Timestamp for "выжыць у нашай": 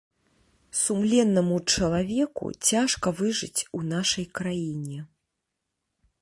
3.19-4.25